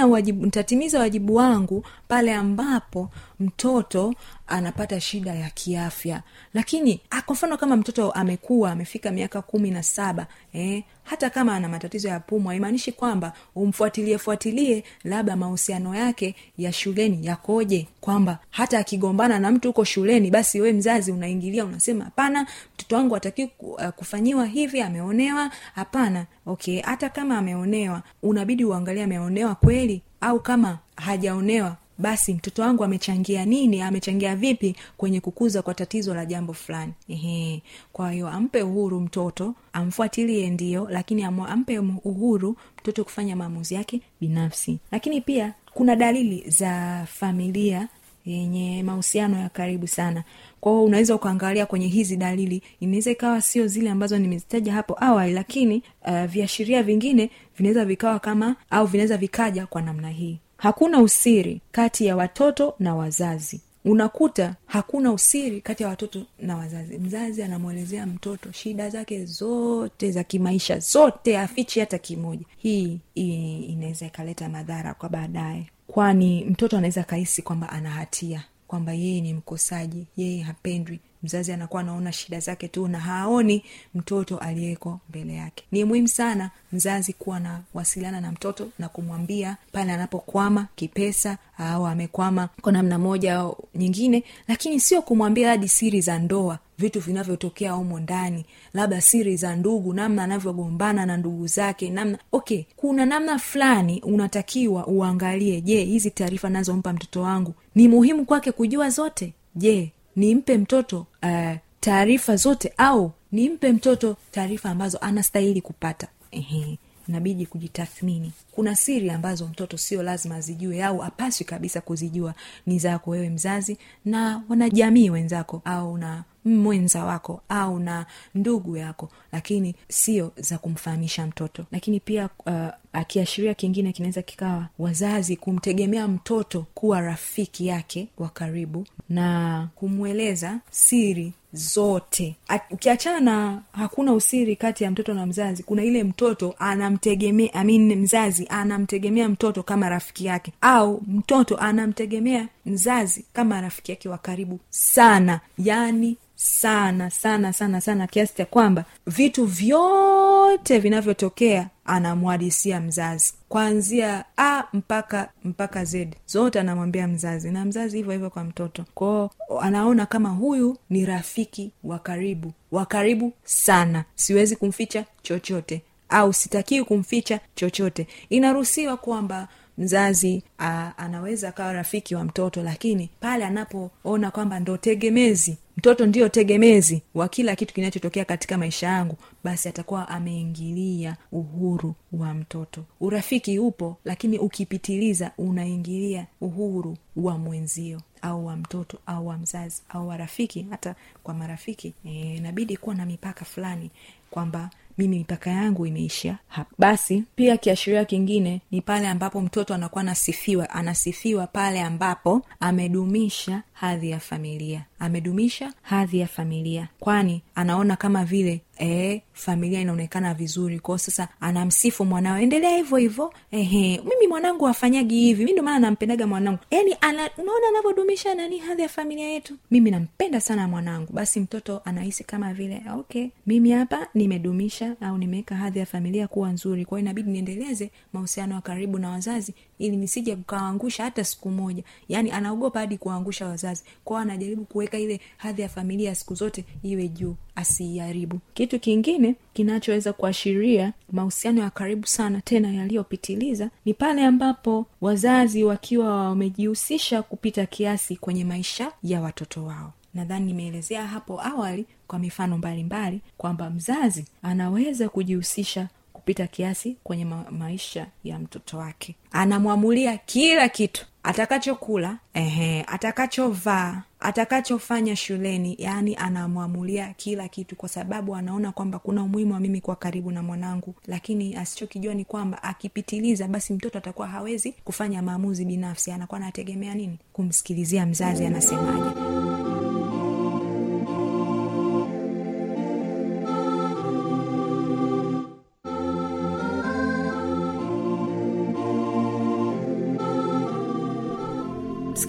wajibu 0.10 0.46
nitatimiza 0.46 1.00
wajibu 1.00 1.36
wangu 1.36 1.86
pale 2.08 2.34
ambapo 2.34 3.10
mtoto 3.40 4.14
anapata 4.48 5.00
shida 5.02 5.34
ya 5.36 5.50
kiafya. 5.50 6.22
Lakini 6.54 7.02
kwa 7.26 7.34
mfano 7.34 7.58
kama 7.58 7.78
mtoto 7.78 8.12
amekuwa 8.12 8.72
amefika 8.72 9.12
miaka 9.12 9.42
kumi 9.42 9.72
na 9.72 9.84
saba 9.84 10.28
eh, 10.54 10.84
hata 11.12 11.30
kama 11.30 11.56
ana 11.56 11.70
matatizo 11.70 12.08
ya 12.08 12.20
pumu 12.20 12.50
haimaanishi 12.50 12.92
kwamba 12.92 13.34
umfuatilie 13.56 14.18
fuatilie 14.18 14.84
labda 15.04 15.36
mahusiano 15.36 15.96
yake 15.96 16.36
ya 16.58 16.74
shuleni 16.74 17.26
yakoje. 17.26 17.88
Kwamba 18.02 18.40
hata 18.50 18.80
akigombana 18.80 19.40
na 19.40 19.52
mtu 19.52 19.68
huko 19.68 19.84
shuleni 19.84 20.32
basi 20.32 20.62
we 20.62 20.74
mzazi 20.74 21.12
unaingilia 21.12 21.66
unasema 21.66 22.04
hapana 22.06 22.48
mtoto 22.76 22.96
wangu 22.96 23.16
ataki 23.16 23.48
kufanyiwa 23.96 24.46
hivi 24.46 24.82
ameonewa. 24.82 25.52
Hapana 25.76 26.26
okay 26.46 26.82
hata 26.82 27.10
kama 27.10 27.38
ameonewa 27.38 28.04
unabidi 28.24 28.66
uangalie 28.66 29.04
ameonewa 29.04 29.56
kweli 29.56 30.02
au 30.22 30.40
kama 30.40 30.78
hajaonewa 30.96 31.78
basi 31.98 32.34
mtoto 32.34 32.62
wangu 32.62 32.84
amechangia 32.84 33.46
nini? 33.46 33.82
Amechangia 33.82 34.36
vipi 34.36 34.76
kwenye 34.98 35.22
kukuza 35.22 35.62
kwa 35.62 35.74
tatizo 35.74 36.14
la 36.14 36.26
jambo 36.26 36.54
fulani? 36.54 36.94
Ehe. 37.10 37.62
kwa 37.94 38.12
hiyo 38.12 38.28
ampe 38.30 38.62
uhuru 38.64 39.00
mtoto 39.00 39.56
amfuatilie 39.74 40.50
ndio 40.50 40.88
lakini 40.90 41.24
ampe 41.24 41.80
uhuru 41.80 42.56
mtoto 42.80 43.04
kufanya 43.04 43.36
maamuzi 43.36 43.76
yake 43.76 44.02
binafsi. 44.22 44.80
Lakini 44.92 45.22
pia 45.22 45.54
kuna 45.74 45.96
dalili 45.96 46.44
za 46.50 47.06
familia 47.10 47.88
yenye 48.26 48.84
mahusiano 48.84 49.40
ya 49.40 49.50
karibu 49.50 49.88
sana. 49.88 50.24
Kwao 50.62 50.84
unaweza 50.84 51.16
ukaangalia 51.16 51.66
kwenye 51.66 51.88
hizi 51.88 52.18
dalili 52.18 52.62
inaweza 52.80 53.12
ikawa 53.12 53.42
sio 53.42 53.68
zile 53.68 53.90
ambazo 53.90 54.18
nimezitaja 54.20 54.74
hapo 54.74 54.98
awali 55.04 55.34
lakini 55.34 55.84
uh, 56.08 56.24
viashiria 56.26 56.84
vingine 56.84 57.30
vinaweza 57.58 57.86
vikawa 57.86 58.20
kama 58.20 58.56
au 58.70 58.86
vinaweza 58.86 59.18
vikaja 59.18 59.66
kwa 59.68 59.82
namna 59.82 60.10
hii 60.10 60.40
hakuna 60.62 61.02
usiri 61.02 61.62
kati 61.72 62.06
ya 62.06 62.16
watoto 62.16 62.76
na 62.80 62.96
wazazi. 62.96 63.62
Unakuta 63.86 64.56
hakuna 64.66 65.12
usiri 65.12 65.62
kati 65.62 65.84
ya 65.84 65.90
watoto 65.90 66.26
na 66.40 66.58
wazazi. 66.58 66.98
Mzazi 66.98 67.44
anamwelezea 67.44 68.06
mtoto 68.06 68.52
shida 68.52 68.90
zake 68.90 69.26
zote 69.26 70.12
za 70.12 70.24
kimaisha 70.24 70.80
zote 70.80 71.40
afichi 71.40 71.80
hata 71.80 71.98
kimoja. 71.98 72.46
Hii, 72.58 73.00
hii 73.14 73.60
inaweza 73.64 74.06
ikaleta 74.06 74.50
madhara 74.50 74.94
kwa 74.94 75.10
baadaye. 75.10 75.68
Kwani 75.88 76.46
mtoto 76.46 76.78
anaweza 76.78 77.04
kahisi 77.04 77.42
kwamba 77.42 77.70
ana 77.70 77.90
hatia 77.90 78.44
kwamba 78.68 78.94
yeye 78.94 79.22
ni 79.22 79.34
mkosaji 79.34 80.06
yeye 80.18 80.42
hapendwi 80.42 81.00
mzazi 81.24 81.52
anakuwa 81.52 81.82
anaona 81.82 82.12
shida 82.12 82.40
zake 82.40 82.68
tu 82.68 82.88
na 82.88 83.00
haoni 83.00 83.64
mtoto 83.96 84.38
aliyeko 84.38 85.00
mbele 85.10 85.34
yake. 85.34 85.64
Ni 85.72 85.84
muhimu 85.86 86.08
sana 86.08 86.50
mzazi 86.74 87.14
kuwa 87.14 87.40
nawasiliana 87.40 88.22
na 88.22 88.32
mtoto 88.32 88.70
na 88.80 88.90
kumwambia 88.90 89.58
pale 89.72 89.92
anapokwama 89.92 90.68
kipesa 90.76 91.38
au 91.58 91.88
amekwama 91.88 92.50
kwa 92.62 92.72
namna 92.72 93.00
moja 93.00 93.36
au 93.36 93.58
nyingine 93.76 94.24
lakini 94.48 94.80
sio 94.80 95.02
kumwambia 95.02 95.50
hadi 95.50 95.68
siri 95.68 96.02
za 96.02 96.20
ndoa 96.20 96.60
vitu 96.78 97.00
vinavyotokea 97.00 97.72
humo 97.72 98.00
ndani 98.00 98.46
labda 98.74 99.02
siri 99.02 99.38
za 99.38 99.56
ndugu 99.56 99.94
namna 99.94 100.24
anavyogombana 100.24 101.06
na 101.06 101.18
ndugu 101.18 101.48
zake 101.48 101.90
namna 101.90 102.18
okay 102.32 102.64
kuna 102.76 103.06
namna 103.06 103.40
fulani 103.40 104.02
unatakiwa 104.06 104.88
uangalie. 104.88 105.62
Je 105.62 105.84
hizi 105.84 106.12
taarifa 106.12 106.50
nazompa 106.50 106.94
mtoto 106.94 107.22
wangu 107.22 107.54
ni 107.76 107.88
muhimu 107.88 108.26
kwake 108.26 108.52
kujua 108.52 108.90
zote? 108.90 109.34
Je 109.56 109.92
nimpe 110.16 110.58
mtoto 110.58 111.06
uh, 111.24 111.56
taarifa 111.80 112.36
zote 112.36 112.74
au 112.78 113.12
nimpe 113.32 113.72
mtoto 113.72 114.18
taarifa 114.32 114.70
ambazo 114.70 114.98
anastahili 114.98 115.62
kupata. 115.62 116.08
Ehe, 116.32 116.78
inabidi 117.08 117.46
kujitathmini. 117.46 118.32
Kuna 118.52 118.76
siri 118.76 119.10
ambazo 119.10 119.48
mtoto 119.48 119.78
sio 119.78 120.04
lazima 120.04 120.36
azijue 120.36 120.84
au 120.84 121.04
apaswi 121.04 121.46
kabisa 121.46 121.82
kuzijua. 121.82 122.34
Ni 122.66 122.80
zako 122.80 123.12
wewe 123.12 123.30
mzazi 123.30 123.78
na 124.06 124.44
wanajamii 124.50 125.10
wenzako 125.10 125.62
au 125.66 125.98
na 125.98 126.24
mwenza 126.46 127.06
wako 127.06 127.42
au 127.50 127.80
na 127.80 128.06
ndugu 128.36 128.78
yako 128.78 129.10
lakini 129.32 129.76
sio 129.90 130.32
za 130.38 130.58
kumfahamisha 130.58 131.28
mtoto. 131.28 131.66
Lakini 131.72 132.00
pia 132.00 132.30
uh, 132.46 132.54
akiashiria 132.94 133.54
kingine 133.54 133.92
kinaweza 133.94 134.22
kikawa 134.22 134.68
wazazi 134.80 135.36
kumtegemea 135.36 136.08
mtoto 136.08 136.66
kuwa 136.74 137.02
rafiki 137.02 137.68
yake 137.68 138.08
wa 138.18 138.30
karibu 138.30 138.86
na 139.10 139.68
kumweleza 139.76 140.60
siri 140.72 141.34
zote. 141.54 142.36
Ukiachana 142.72 143.20
na 143.20 143.62
hakuna 143.72 144.14
usiri 144.14 144.56
kati 144.56 144.84
ya 144.84 144.92
mtoto 144.92 145.14
na 145.14 145.26
mzazi 145.26 145.64
kuna 145.64 145.84
ile 145.84 146.04
mtoto 146.04 146.56
anamtegemea 146.60 147.54
I 147.54 147.80
mzazi 147.96 148.48
anamtegemea 148.50 149.30
mtoto 149.30 149.64
kama 149.64 149.90
rafiki 149.90 150.26
yake 150.26 150.54
au 150.62 151.02
mtoto 151.08 151.58
anamtegemea 151.58 152.48
mzazi 152.66 153.26
kama 153.34 153.62
rafiki 153.62 153.92
yake 153.92 154.10
wa 154.10 154.18
karibu 154.18 154.60
sana. 154.70 155.40
Yaani 155.58 156.18
sana 156.44 157.10
sana 157.10 157.54
sana 157.54 157.82
sana 157.82 158.08
kiasi 158.08 158.36
cha 158.36 158.46
kwamba 158.46 158.86
vitu 159.08 159.46
vyote 159.46 160.80
vinavyotokea 160.80 161.70
anamwadisia 161.86 162.80
mzazi. 162.82 163.34
Kuanzia 163.50 164.26
a 164.38 164.64
mpaka 164.74 165.30
mpaka 165.44 165.86
z. 165.86 166.08
Zote 166.28 166.60
anamwambia 166.60 167.08
mzazi 167.08 167.52
na 167.52 167.66
mzazi 167.66 167.98
hivyo 167.98 168.12
hivyo 168.14 168.30
kwa 168.30 168.44
mtoto. 168.44 168.86
Kwao 168.94 169.32
anaona 169.62 170.06
kama 170.06 170.30
huyu 170.30 170.78
ni 170.90 171.06
rafiki 171.06 171.72
wa 171.84 172.00
karibu 172.00 172.54
wa 172.72 172.86
karibu 172.86 173.34
sana. 173.44 174.04
Siwezi 174.16 174.56
kumficha 174.56 175.06
chochote 175.22 175.82
au 176.10 176.34
sitakiwi 176.34 176.86
kumficha 176.86 177.40
chochote. 177.56 178.08
Inaruhusiwa 178.30 178.98
kwamba 178.98 179.48
mzazi 179.82 180.44
a, 180.60 180.92
anaweza 180.98 181.50
akawa 181.50 181.74
rafiki 181.74 182.16
wa 182.16 182.24
mtoto 182.24 182.64
lakini 182.64 183.10
pale 183.20 183.46
anapoona 183.46 184.32
kwamba 184.32 184.60
ndo 184.60 184.78
tegemezi 184.78 185.58
mtoto 185.78 186.06
ndiyo 186.06 186.30
tegemezi 186.30 187.02
wa 187.16 187.28
kila 187.30 187.56
kitu 187.56 187.74
kinachotokea 187.74 188.26
katika 188.26 188.58
maisha 188.58 188.88
yangu 188.88 189.18
basi 189.44 189.70
atakuwa 189.70 190.08
ameingilia 190.10 191.18
uhuru 191.32 191.96
wa 192.14 192.34
mtoto. 192.34 192.84
Urafiki 193.00 193.60
upo 193.60 193.98
lakini 194.06 194.40
ukipitiliza 194.40 195.32
unaingilia 195.38 196.26
uhuru 196.42 196.98
wa 197.16 197.38
mwenzio 197.38 198.02
au 198.22 198.46
wa 198.46 198.56
mtoto 198.58 198.98
au 199.06 199.28
wa 199.28 199.38
mzazi 199.38 199.82
au 199.90 200.08
wa 200.08 200.18
rafiki. 200.18 200.66
Hata 200.70 200.96
kwa 201.24 201.34
marafiki 201.34 201.94
e, 202.06 202.78
kuwa 202.82 202.96
na 202.96 203.06
mipaka 203.06 203.46
fulani 203.46 203.92
kwamba 204.32 204.70
mimi 204.98 205.18
mipaka 205.18 205.50
yangu 205.50 205.86
imeishia 205.86 206.38
hapa. 206.48 206.72
Basi 206.80 207.24
pia 207.36 207.58
kiashiria 207.58 208.06
kingine 208.06 208.62
ni 208.72 208.82
pale 208.82 209.08
ambapo 209.08 209.42
mtoto 209.42 209.74
anakuwa 209.74 210.02
anasifiwa 210.02 210.70
anasifiwa 210.70 211.48
pale 211.48 211.82
ambapo 211.82 212.42
amedumisha 212.60 213.64
hadhi 213.82 214.10
ya 214.10 214.20
familia. 214.20 214.86
Amedumisha 215.00 215.74
hadhi 215.82 216.20
ya 216.20 216.28
familia. 216.28 216.88
Kwani 217.00 217.42
anaona 217.56 217.96
kama 217.96 218.26
vile 218.26 218.62
e, 218.80 219.22
familia 219.34 219.82
inaonekana 219.82 220.34
vizuri. 220.34 220.80
Kwao 220.80 220.98
sasa 220.98 221.28
anamsifu 221.40 222.06
mwanao. 222.06 222.38
Endelea 222.38 222.78
hivyo 222.78 222.98
hivyo. 222.98 223.34
Ehe 223.52 224.02
mimi 224.04 224.28
mwanangu 224.30 224.68
afanyagi 224.68 225.20
hivi. 225.20 225.46
Mi 225.46 225.52
ndio 225.52 225.64
nampendaga 225.80 226.28
mwanangu. 226.28 226.60
Yani 226.72 226.96
ana, 227.02 227.30
unaona 227.38 227.68
anavyodumisha 227.70 228.36
nani 228.36 228.58
hadhi 228.58 228.82
ya 228.82 228.90
familia 228.90 229.28
yetu? 229.28 229.56
Mimi 229.72 229.92
nampenda 229.92 230.42
sana 230.42 230.68
mwanangu. 230.68 231.14
Basi 231.14 231.40
mtoto 231.40 231.82
anahisi 231.86 232.24
kama 232.24 232.54
vile 232.54 232.82
okay 232.98 233.28
mimi 233.48 233.72
hapa 233.72 234.08
nimedumisha 234.14 234.96
au 235.02 235.18
nimeweka 235.18 235.56
hadhi 235.56 235.80
ya 235.80 235.86
familia 235.86 236.28
kuwa 236.28 236.50
nzuri. 236.52 236.86
Kwao 236.86 237.00
inabidi 237.00 237.32
niendeleze 237.32 237.92
mahusiano 238.14 238.56
ya 238.56 238.62
karibu 238.62 238.98
na 239.00 239.10
wazazi 239.10 239.54
ili 239.80 239.98
nisije 239.98 240.36
kukawaangusha 240.36 241.04
hata 241.04 241.24
siku 241.24 241.50
moja. 241.50 241.84
Yani 242.10 242.32
anaogopa 242.32 242.80
hadi 242.80 242.98
kuwaangusha 242.98 243.48
wazazi 243.48 243.71
kwao 244.04 244.20
anajaribu 244.22 244.66
kuweka 244.66 245.00
ile 245.00 245.20
hadhi 245.38 245.62
ya 245.62 245.70
familia 245.70 246.16
siku 246.16 246.36
zote 246.36 246.66
iwe 246.84 247.08
juu 247.08 247.36
asiiharibu 247.56 248.40
kitu 248.54 248.80
kingine 248.80 249.36
kinachoweza 249.54 250.14
kuashiria 250.14 250.94
mahusiano 251.12 251.62
ya 251.62 251.70
karibu 251.70 252.08
sana 252.08 252.42
tena 252.42 252.74
yaliyopitiliza 252.74 253.70
ni 253.86 253.94
pale 253.94 254.26
ambapo 254.26 254.86
wazazi 255.02 255.64
wakiwa 255.64 256.26
wamejihusisha 256.30 257.22
kupita 257.24 257.66
kiasi 257.66 258.16
kwenye 258.16 258.46
maisha 258.46 258.92
ya 259.04 259.22
watoto 259.22 259.66
wao. 259.66 259.94
Nadhani 260.14 260.46
nimeelezea 260.46 261.08
hapo 261.08 261.42
awali 261.42 261.86
kwa 262.08 262.20
mifano 262.20 262.58
mbalimbali 262.58 263.22
kwamba 263.38 263.70
mzazi 263.70 264.26
anaweza 264.44 265.10
kujihusisha 265.10 265.88
kupita 266.22 266.48
kiasi 266.48 266.98
kwenye 267.04 267.26
ma- 267.26 267.46
maisha 267.52 268.08
ya 268.24 268.40
mtoto 268.40 268.78
wake. 268.78 269.16
Anamwamulia 269.32 270.18
kila 270.18 270.70
kitu. 270.70 271.06
Atakachokula 271.24 272.18
ehe 272.34 272.84
atakachovaa 272.88 274.02
atakachofanya 274.20 275.16
shuleni 275.16 275.76
yaani 275.80 276.16
anamwamulia 276.16 277.14
kila 277.18 277.48
kitu 277.48 277.76
kwa 277.76 277.90
sababu 277.90 278.36
anaona 278.36 278.72
kwamba 278.72 279.00
kuna 279.00 279.24
umuhimu 279.24 279.54
wa 279.54 279.60
mimi 279.60 279.82
kuwa 279.82 279.96
karibu 279.96 280.32
na 280.32 280.44
mwanangu. 280.44 280.96
Lakini 281.08 281.56
asichokijua 281.56 282.14
ni 282.14 282.26
kwamba 282.26 282.64
akipitiliza 282.64 283.48
basi 283.48 283.74
mtoto 283.74 283.98
atakuwa 283.98 284.28
hawezi 284.28 284.72
kufanya 284.72 285.22
maamuzi 285.22 285.66
binafsi. 285.66 286.12
Anakuwa 286.12 286.40
anategemea 286.42 286.96
nini? 286.96 287.20
Kumsikilizia 287.34 288.06
mzazi 288.06 288.46
anasemaje 288.46 289.10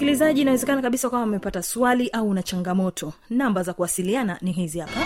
msikilizaji 0.02 0.40
inawezekana 0.40 0.82
kabisa 0.82 1.10
kwamba 1.10 1.26
umepata 1.28 1.62
swali 1.62 2.08
au 2.08 2.28
una 2.28 2.42
changamoto. 2.42 3.12
Namba 3.30 3.62
za 3.62 3.72
kuwasiliana 3.72 4.38
ni 4.40 4.52
hizi 4.52 4.78
hapa. 4.78 5.00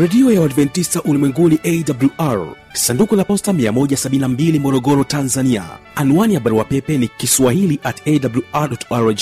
Redio 0.00 0.32
ya 0.32 0.40
uadventista 0.40 1.02
ulimwenguni 1.02 1.58
awr 1.64 2.46
sanduku 2.72 3.16
la 3.16 3.24
posta 3.24 3.52
172 3.52 4.58
morogoro 4.60 5.04
tanzania. 5.04 5.64
Anwani 5.94 6.34
ya 6.34 6.40
barua 6.40 6.64
pepe 6.64 6.98
ni 6.98 7.08
kiswahili 7.08 7.78
at 7.82 8.02
awrrg 8.50 9.20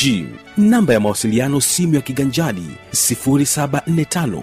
namba 0.57 0.95
ya 0.95 1.01
mawasiliano 1.01 1.61
simu 1.61 1.95
ya 1.95 2.01
kiganjadi 2.01 2.67
745 2.93 4.43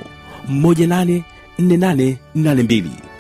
184882 0.52 3.13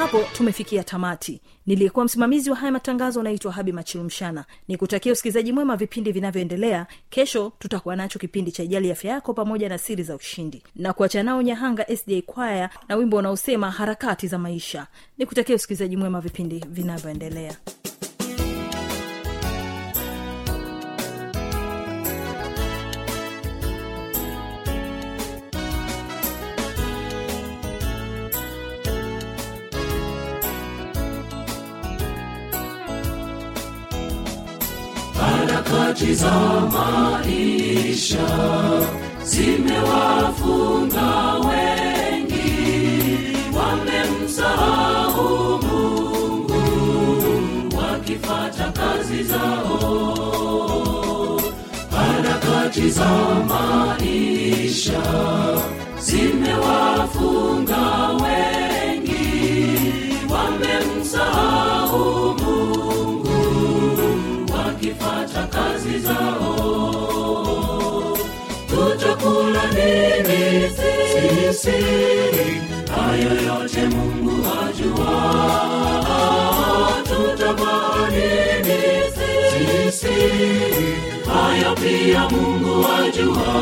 hapo 0.00 0.24
tumefikia 0.36 0.84
tamati. 0.84 1.40
Niliyekuwa 1.66 2.04
msimamizi 2.04 2.50
wa 2.50 2.56
haya 2.56 2.72
matangazo 2.72 3.22
naitwa 3.22 3.52
habi 3.52 3.72
machilumshana 3.72 4.44
ni 4.68 4.76
kutakia 4.76 5.12
usikilizaji 5.12 5.52
mwema 5.52 5.76
vipindi 5.76 6.12
vinavyoendelea. 6.12 6.86
Kesho 7.10 7.52
tutakuwa 7.58 7.96
nacho 7.96 8.18
kipindi 8.18 8.52
cha 8.52 8.62
ijali 8.62 8.90
afya 8.90 9.10
yako 9.12 9.34
pamoja 9.34 9.68
na 9.68 9.78
siri 9.78 10.02
za 10.02 10.14
ushindi. 10.16 10.62
Na 10.76 10.92
kuacha 10.92 11.22
nao 11.22 11.42
nyahanga 11.42 11.96
sda 11.96 12.22
kwaya 12.26 12.70
na 12.88 12.96
wimbo 12.96 13.16
unaosema 13.16 13.70
harakati 13.70 14.26
za 14.28 14.38
maisha. 14.38 14.86
Ni 15.18 15.26
kutakia 15.26 15.56
usikilizaji 15.56 15.96
mwema 15.96 16.20
vipindi 16.20 16.64
vinavyoendelea 16.68 17.56
harakati 35.90 36.14
za 36.14 36.32
maisha 36.72 38.26
zimewafunga 39.24 41.34
wengi 41.34 42.52
wamemsahau 43.56 45.58
mungu. 45.62 46.62
Wakifata 47.76 48.72
kazi 48.72 49.22
zao 49.22 49.70
harakati 51.90 52.90
za 52.90 53.10
maisha 53.48 55.02
zimewafunga 56.00 58.08
wengi 58.08 58.59
tutakula 69.80 70.70
siri, 70.76 71.54
siri, 71.54 72.62
hayo 72.96 73.32
yote 73.46 73.82
mungu 73.86 74.46
ajua 74.68 75.14
tutavaa 77.04 78.08
nini 78.10 78.82
sisi 79.14 80.18
hayo 81.32 81.74
pia 81.74 82.28
mungu 82.28 82.86
ajua 83.04 83.52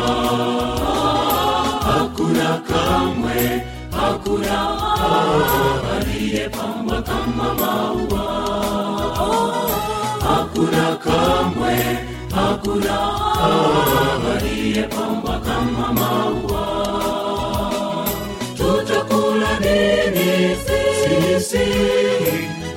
hakuna 1.86 2.58
kamwe 2.68 3.62
hakuna 3.90 4.68
aliyepambwa 5.96 7.02
kama 7.02 7.54
maua 7.54 8.24
hakuna 10.20 10.96
kamwe. 10.96 11.74
hakuna 11.74 12.07
aliyepambwa 14.36 15.40
kama 15.40 15.92
maua. 15.92 16.64
Tutakula 18.56 19.58
nini 19.60 20.56
sisi. 20.66 21.68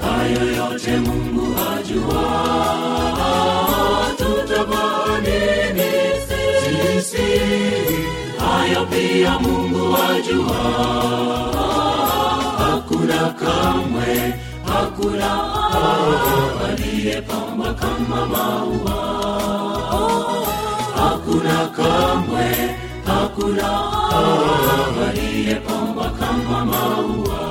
Hayo 0.02 0.56
yote 0.58 0.98
mungu 0.98 1.56
ajua 1.78 2.24
tutavaa 4.18 5.20
nini 5.22 5.92
sisi. 6.28 7.28
Hayo 8.40 8.86
pia 8.86 9.40
mungu 9.40 9.96
ajua 10.12 10.62
hakuna 12.58 13.30
kamwe 13.30 14.34
hakuna 14.82 15.32
aliyepamba 16.68 17.74
kama 17.74 18.26
maua. 18.26 18.98
Hakuna 20.96 21.68
kamwe 21.68 22.76
hakuna. 23.06 23.70
Aliyepamba 25.10 26.10
kama 26.10 26.66
maua 26.66 27.51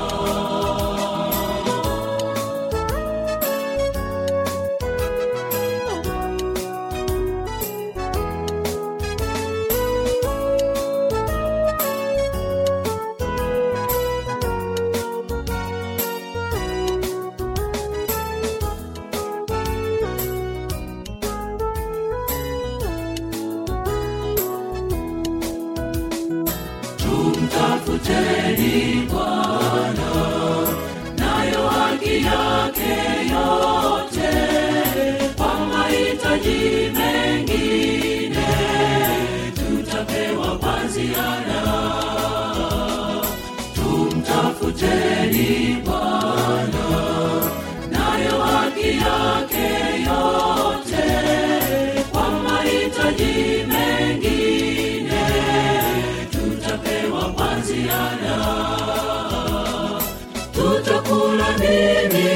Veni 28.31 28.99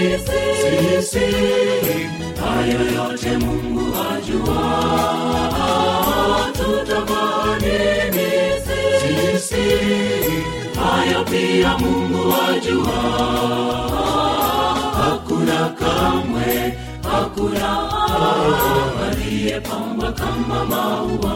nini 0.04 0.18
sisi 0.18 1.26
hayo 2.40 2.80
yote 2.96 3.36
mungu 3.38 3.94
ajua 4.12 4.60
tutavaa 6.52 7.56
nini 7.60 8.30
sisi 8.64 9.64
hayo 10.80 11.24
pia 11.24 11.78
mungu 11.78 12.34
ajua 12.50 13.00
hakuna 14.98 15.68
kamwe 15.68 16.78
hakuna 17.12 17.78
aliyepamba 19.10 20.12
kama 20.12 20.64
maua 20.64 21.34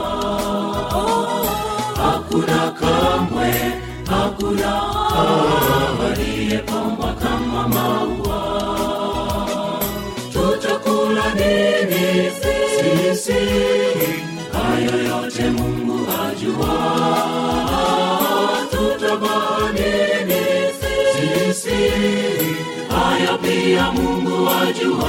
hakuna 1.97 2.71
kamwe 2.81 3.53
hakuna 4.11 4.83
aliyepamba 6.13 7.13
kama 7.13 7.69
maua 7.69 8.28
sisi 12.41 13.41
mungu 15.51 15.99
ajua 16.29 16.75
pia 23.43 23.93
mungu 23.93 24.49
ajua 24.63 25.09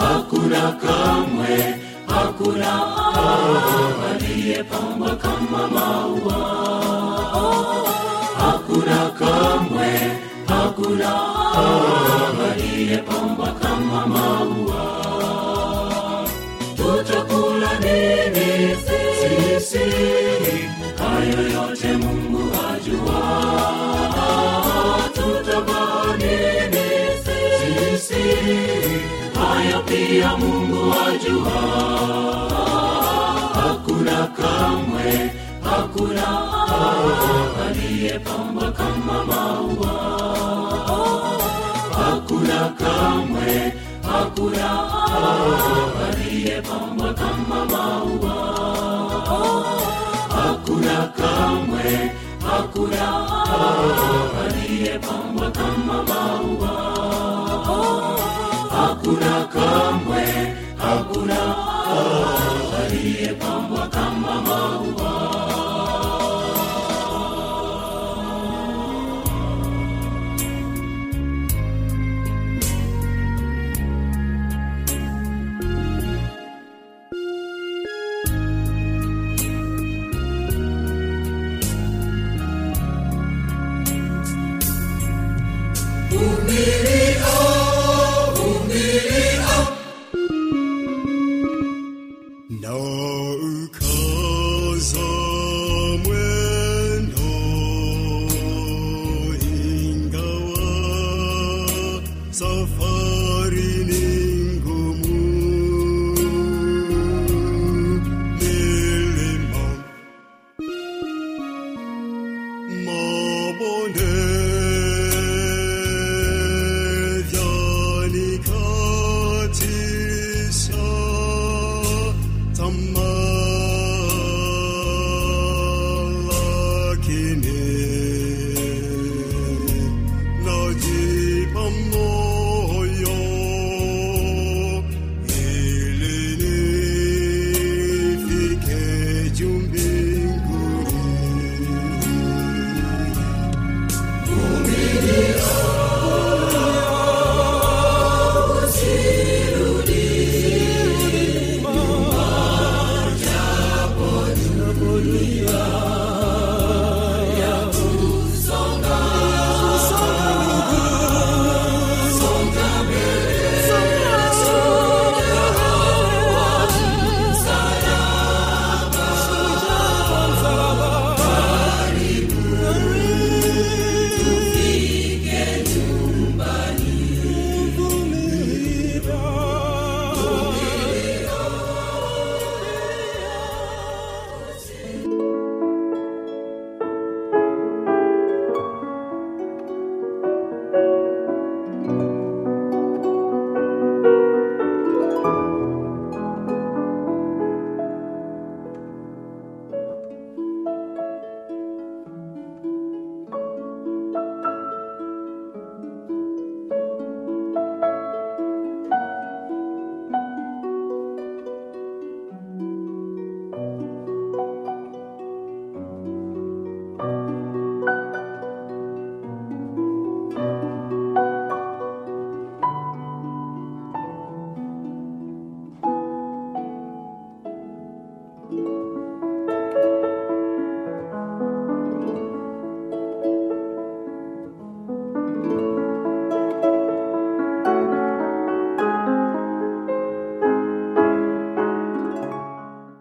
hakuna 0.00 0.72
kamwe 0.72 1.74
hakuna 2.06 2.72
aliyepamba 4.10 5.16
kama 5.16 5.68
maua 5.68 6.38
hakuna 8.38 9.10
kamwe 9.18 9.90
hakuna 10.48 11.12
aliyepambwa 12.52 13.48
kama 13.52 14.06
maua 14.06 14.77
tutakula 17.08 17.72
nini? 17.80 18.76
Sisi. 18.84 19.84
Hayo 20.98 21.42
yote 21.54 21.92
mungu 21.96 22.42
ajua. 22.68 23.22
Tutavaa 25.14 26.16
nini? 26.18 26.86
Sisi. 27.24 28.24
Hayo 29.40 29.82
pia 29.86 30.36
mungu 30.36 30.94
ajua. 31.08 31.58
Hakuna 33.54 34.26
kamwe 34.26 35.30
hakuna 35.62 36.28
aliyepamba 37.68 38.72
kama 38.72 39.24
maua. 39.24 39.94
Hakuna 41.96 42.68
kamwe 42.78 43.72
hakuna 44.02 44.68
aliyepambwa 46.58 47.14
kama 47.14 47.64
maua 47.64 48.34
hakuna 50.36 51.06
kamwe 51.16 52.10
hakuna 52.50 53.08
aliyepambwa 54.44 55.50
kama 55.50 56.02
maua 56.02 56.74
hakuna 58.70 59.44
kamwe 59.44 60.47